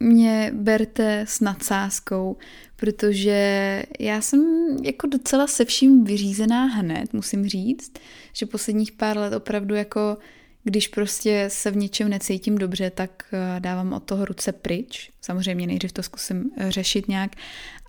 mě 0.00 0.50
berte 0.54 1.20
s 1.28 1.40
nadsázkou, 1.40 2.36
protože 2.76 3.82
já 4.00 4.20
jsem 4.20 4.42
jako 4.82 5.06
docela 5.06 5.46
se 5.46 5.64
vším 5.64 6.04
vyřízená 6.04 6.64
hned, 6.64 7.12
musím 7.12 7.48
říct, 7.48 7.92
že 8.32 8.46
posledních 8.46 8.92
pár 8.92 9.16
let 9.16 9.32
opravdu 9.32 9.74
jako 9.74 10.18
když 10.64 10.88
prostě 10.88 11.44
se 11.48 11.70
v 11.70 11.76
něčem 11.76 12.08
necítím 12.08 12.58
dobře, 12.58 12.90
tak 12.90 13.24
eh, 13.32 13.60
dávám 13.60 13.92
od 13.92 14.02
toho 14.02 14.24
ruce 14.24 14.52
pryč. 14.52 15.10
Samozřejmě 15.20 15.66
nejdřív 15.66 15.92
to 15.92 16.02
zkusím 16.02 16.50
eh, 16.56 16.70
řešit 16.70 17.08
nějak, 17.08 17.30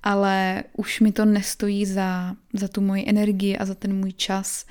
ale 0.03 0.63
už 0.77 0.99
mi 0.99 1.11
to 1.11 1.25
nestojí 1.25 1.85
za, 1.85 2.35
za 2.53 2.67
tu 2.67 2.81
moji 2.81 3.03
energii 3.07 3.57
a 3.57 3.65
za 3.65 3.75
ten 3.75 3.95
můj 3.95 4.13
čas, 4.13 4.65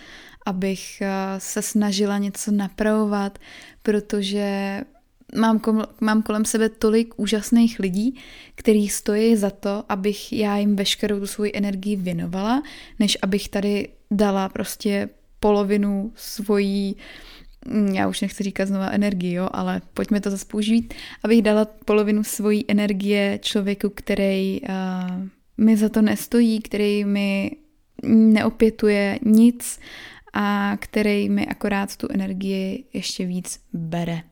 abych 0.46 1.00
eh, 1.00 1.10
se 1.38 1.62
snažila 1.62 2.18
něco 2.18 2.50
napravovat, 2.50 3.38
protože 3.82 4.80
mám, 5.36 5.58
kom, 5.58 5.84
mám 6.00 6.22
kolem 6.22 6.44
sebe 6.44 6.68
tolik 6.68 7.14
úžasných 7.16 7.78
lidí, 7.78 8.16
kteří 8.54 8.88
stojí 8.88 9.36
za 9.36 9.50
to, 9.50 9.84
abych 9.88 10.32
já 10.32 10.56
jim 10.56 10.76
veškerou 10.76 11.20
tu 11.20 11.26
svoji 11.26 11.52
energii 11.54 11.96
věnovala, 11.96 12.62
než 12.98 13.18
abych 13.22 13.48
tady 13.48 13.88
dala 14.10 14.48
prostě 14.48 15.08
polovinu 15.40 16.12
svojí, 16.14 16.96
mm, 17.66 17.88
já 17.88 18.08
už 18.08 18.20
nechci 18.20 18.42
říkat 18.42 18.68
znova 18.68 18.90
energii, 18.90 19.32
jo, 19.32 19.48
ale 19.52 19.82
pojďme 19.94 20.20
to 20.20 20.30
zase 20.30 20.44
použít, 20.44 20.94
abych 21.24 21.42
dala 21.42 21.64
polovinu 21.84 22.24
svojí 22.24 22.64
energie 22.68 23.38
člověku, 23.42 23.90
který 23.90 24.60
uh, 24.60 24.68
mi 25.58 25.76
za 25.76 25.88
to 25.88 26.02
nestojí, 26.02 26.60
který 26.60 27.04
mi 27.04 27.50
neopětuje 28.02 29.18
nic 29.24 29.80
a 30.32 30.76
který 30.76 31.28
mi 31.28 31.46
akorát 31.46 31.96
tu 31.96 32.06
energii 32.10 32.84
ještě 32.92 33.26
víc 33.26 33.60
bere. 33.72 34.22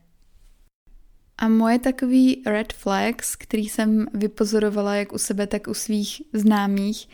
A 1.37 1.47
moje 1.47 1.79
takový 1.79 2.43
red 2.45 2.73
flags, 2.73 3.35
který 3.35 3.69
jsem 3.69 4.07
vypozorovala 4.13 4.95
jak 4.95 5.13
u 5.13 5.17
sebe, 5.17 5.47
tak 5.47 5.67
u 5.67 5.73
svých 5.73 6.21
známých, 6.33 7.09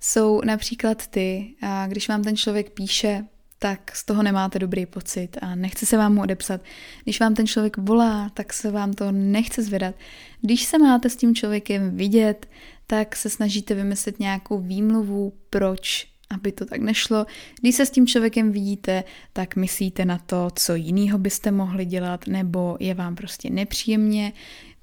jsou 0.00 0.40
například 0.44 1.06
ty, 1.06 1.54
a 1.62 1.86
když 1.86 2.08
vám 2.08 2.22
ten 2.22 2.36
člověk 2.36 2.70
píše, 2.70 3.24
tak 3.58 3.96
z 3.96 4.04
toho 4.04 4.22
nemáte 4.22 4.58
dobrý 4.58 4.86
pocit 4.86 5.28
a 5.42 5.54
nechce 5.54 5.86
se 5.86 5.96
vám 5.96 6.14
mu 6.14 6.22
odepsat. 6.22 6.60
Když 7.04 7.20
vám 7.20 7.34
ten 7.34 7.46
člověk 7.46 7.76
volá, 7.76 8.30
tak 8.34 8.52
se 8.52 8.70
vám 8.70 8.92
to 8.92 9.12
nechce 9.12 9.62
zvedat. 9.62 9.94
Když 10.40 10.64
se 10.64 10.78
máte 10.78 11.10
s 11.10 11.16
tím 11.16 11.34
člověkem 11.34 11.96
vidět, 11.96 12.48
tak 12.86 13.16
se 13.16 13.30
snažíte 13.30 13.74
vymyslet 13.74 14.20
nějakou 14.20 14.60
výmluvu, 14.60 15.32
proč 15.50 16.06
aby 16.30 16.52
to 16.52 16.66
tak 16.66 16.80
nešlo. 16.80 17.26
Když 17.60 17.74
se 17.74 17.86
s 17.86 17.90
tím 17.90 18.06
člověkem 18.06 18.52
vidíte, 18.52 19.04
tak 19.32 19.56
myslíte 19.56 20.04
na 20.04 20.18
to, 20.18 20.48
co 20.54 20.74
jiného 20.74 21.18
byste 21.18 21.50
mohli 21.50 21.84
dělat, 21.84 22.26
nebo 22.26 22.76
je 22.80 22.94
vám 22.94 23.16
prostě 23.16 23.50
nepříjemně. 23.50 24.32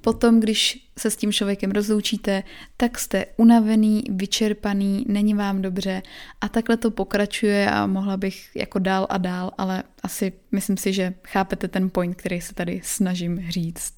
Potom, 0.02 0.40
když 0.40 0.90
se 0.98 1.12
s 1.12 1.16
tím 1.16 1.32
člověkem 1.32 1.72
rozloučíte, 1.72 2.44
tak 2.78 3.00
jste 3.00 3.26
unavený, 3.38 4.04
vyčerpaný, 4.10 5.06
není 5.08 5.34
vám 5.34 5.62
dobře 5.62 6.02
a 6.42 6.50
takhle 6.50 6.78
to 6.78 6.92
pokračuje 6.92 7.72
a 7.72 7.88
mohla 7.88 8.18
bych 8.18 8.56
jako 8.56 8.80
dál 8.80 9.08
a 9.10 9.18
dál, 9.18 9.52
ale 9.58 9.84
asi 10.04 10.34
myslím 10.52 10.78
si, 10.78 10.94
že 10.94 11.14
chápete 11.28 11.68
ten 11.68 11.90
point, 11.90 12.16
který 12.16 12.42
se 12.42 12.54
tady 12.54 12.82
snažím 12.84 13.46
říct. 13.50 13.94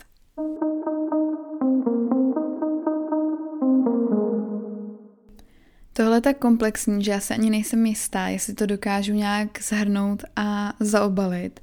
Tohle 5.98 6.18
je 6.18 6.22
tak 6.22 6.38
komplexní, 6.38 7.04
že 7.04 7.12
já 7.12 7.20
se 7.20 7.34
ani 7.34 7.50
nejsem 7.50 7.86
jistá, 7.86 8.28
jestli 8.28 8.54
to 8.54 8.66
dokážu 8.66 9.14
nějak 9.14 9.62
zhrnout 9.62 10.24
a 10.36 10.74
zaobalit. 10.80 11.60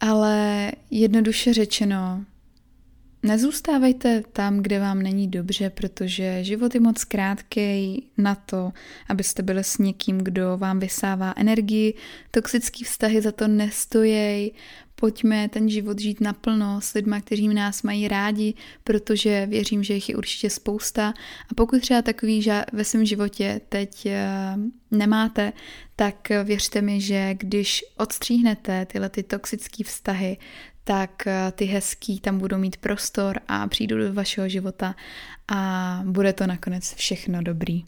Ale 0.00 0.72
jednoduše 0.90 1.54
řečeno, 1.54 2.24
nezůstávejte 3.26 4.22
tam, 4.32 4.58
kde 4.58 4.80
vám 4.80 5.02
není 5.02 5.28
dobře, 5.28 5.70
protože 5.70 6.44
život 6.44 6.74
je 6.74 6.80
moc 6.80 7.04
krátký 7.04 8.02
na 8.18 8.34
to, 8.34 8.72
abyste 9.08 9.42
byli 9.42 9.64
s 9.64 9.78
někým, 9.78 10.18
kdo 10.18 10.56
vám 10.56 10.80
vysává 10.80 11.34
energii. 11.36 11.94
Toxický 12.30 12.84
vztahy 12.84 13.22
za 13.22 13.32
to 13.32 13.48
nestojí, 13.48 14.52
pojďme 14.94 15.48
ten 15.48 15.68
život 15.68 15.98
žít 15.98 16.20
naplno 16.20 16.80
s 16.80 16.94
lidmi, 16.94 17.16
kteří 17.20 17.48
nás 17.48 17.82
mají 17.82 18.08
rádi, 18.08 18.54
protože 18.84 19.46
věřím, 19.46 19.82
že 19.82 19.94
jich 19.94 20.08
je 20.08 20.16
určitě 20.16 20.50
spousta. 20.50 21.14
A 21.50 21.54
pokud 21.54 21.80
třeba 21.80 22.02
takový 22.02 22.50
ve 22.72 22.84
svém 22.84 23.04
životě 23.04 23.60
teď 23.68 24.06
eh, 24.06 24.28
nemáte, 24.90 25.52
tak 25.96 26.28
věřte 26.44 26.82
mi, 26.82 27.00
že 27.00 27.34
když 27.34 27.84
odstříhnete 27.96 28.86
tyhle 28.86 29.08
ty 29.08 29.22
toxické 29.22 29.84
vztahy, 29.84 30.36
tak 30.86 31.26
eh, 31.26 31.52
ty 31.52 31.64
hezký 31.64 32.20
tam 32.20 32.38
budou 32.38 32.58
mít 32.58 32.76
prostor 32.76 33.40
a 33.48 33.68
přijdou 33.68 33.96
do 33.96 34.14
vašeho 34.14 34.48
života 34.48 34.94
a 35.48 36.00
bude 36.04 36.32
to 36.32 36.46
nakonec 36.46 36.94
všechno 36.94 37.42
dobrý. 37.42 37.84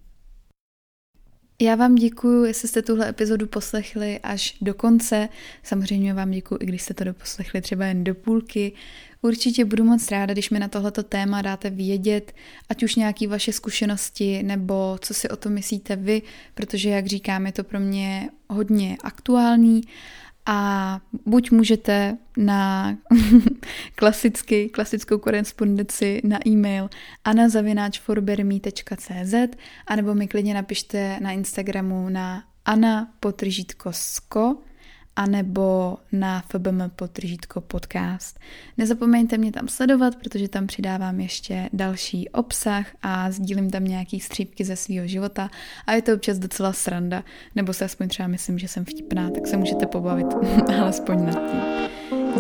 Já 1.61 1.75
vám 1.75 1.95
děkuji, 1.95 2.45
jestli 2.45 2.69
jste 2.69 2.83
tuhle 2.83 3.09
epizodu 3.09 3.47
poslechli 3.47 4.19
až 4.19 4.57
do 4.61 4.75
konce. 4.75 5.29
Samozřejmě 5.63 6.15
vám 6.15 6.31
děkuji, 6.31 6.59
i 6.61 6.67
když 6.67 6.83
jste 6.83 6.95
to 6.95 7.05
doposlechli 7.05 7.61
třeba 7.61 7.85
jen 7.85 8.05
do 8.05 8.15
půlky. 8.15 8.73
Určitě 9.23 9.65
budu 9.65 9.85
moc 9.85 10.11
ráda, 10.11 10.33
když 10.33 10.51
mi 10.51 10.59
na 10.59 10.69
tohleto 10.69 11.03
téma 11.03 11.43
dáte 11.43 11.71
vědět, 11.71 12.35
ať 12.69 12.83
už 12.83 12.95
nějaké 12.95 13.29
vaše 13.29 13.53
zkušenosti, 13.53 14.43
nebo 14.43 14.99
co 15.01 15.15
si 15.15 15.29
o 15.29 15.37
tom 15.37 15.53
myslíte 15.53 15.97
vy, 15.97 16.23
protože, 16.55 16.91
jak 16.91 17.07
říkám, 17.07 17.47
je 17.47 17.53
to 17.53 17.65
pro 17.65 17.81
mě 17.81 18.29
hodně 18.49 18.97
aktuální 19.05 19.83
a 20.51 21.01
buď 21.27 21.51
můžete 21.51 22.17
na 22.37 22.97
klasicky, 23.95 24.69
klasickou 24.69 25.19
korespondenci 25.19 26.21
na 26.25 26.49
e-mail 26.49 26.91
anazavináčforbermi.cz 27.25 29.35
anebo 29.87 30.15
mi 30.15 30.29
klidně 30.29 30.55
napište 30.55 31.19
na 31.21 31.33
Instagramu 31.33 32.09
na 32.09 32.45
ana 32.65 33.13
potržítko 33.21 33.93
sko 33.93 34.57
anebo 35.19 35.97
na 36.13 36.43
FBM 36.49 36.83
potržítko 36.97 37.61
podcast. 37.61 38.39
Nezapomeňte 38.77 39.39
mě 39.39 39.53
tam 39.53 39.69
sledovat, 39.69 40.17
protože 40.17 40.49
tam 40.49 40.67
přidávám 40.67 41.21
ještě 41.21 41.69
další 41.73 42.29
obsah 42.29 42.87
a 43.03 43.31
sdílím 43.31 43.71
tam 43.71 43.85
nějaký 43.85 44.21
střípky 44.21 44.65
ze 44.65 44.77
svého 44.77 45.07
života 45.07 45.51
a 45.87 45.93
je 45.93 46.03
to 46.03 46.15
občas 46.15 46.39
docela 46.39 46.73
sranda, 46.73 47.25
nebo 47.55 47.73
se 47.73 47.85
aspoň 47.85 48.09
třeba 48.09 48.29
myslím, 48.29 48.59
že 48.59 48.69
jsem 48.69 48.85
vtipná, 48.85 49.31
tak 49.31 49.47
se 49.47 49.57
můžete 49.57 49.87
pobavit 49.87 50.27
alespoň 50.81 51.27
nad 51.27 51.51
tím. 51.51 51.61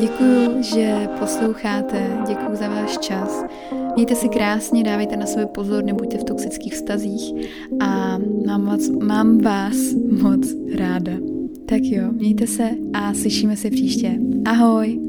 Děkuju, 0.00 0.62
že 0.62 1.08
posloucháte, 1.18 2.18
děkuju 2.28 2.56
za 2.56 2.68
váš 2.68 2.98
čas. 2.98 3.44
Mějte 3.94 4.14
si 4.14 4.28
krásně, 4.28 4.84
dávejte 4.84 5.16
na 5.16 5.26
sebe 5.26 5.46
pozor, 5.46 5.84
nebuďte 5.84 6.18
v 6.18 6.24
toxických 6.24 6.74
vztazích 6.74 7.48
a 7.80 8.18
mám 8.46 8.66
vás, 8.66 8.88
mám 8.88 9.38
vás 9.38 9.76
moc 10.22 10.46
ráda. 10.78 11.37
Tak 11.68 11.82
jo, 11.84 12.12
mějte 12.12 12.46
se 12.46 12.70
a 12.92 13.14
slyšíme 13.14 13.56
se 13.56 13.70
příště. 13.70 14.18
Ahoj! 14.44 15.07